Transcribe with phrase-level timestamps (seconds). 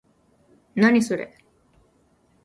[0.73, 1.25] 何、それ？